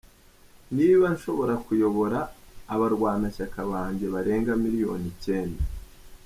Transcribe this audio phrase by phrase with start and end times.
[0.75, 2.19] Niba nshobora kuyobora
[2.73, 5.63] abarwanashaka banjye barenga miliyoni icyenda…”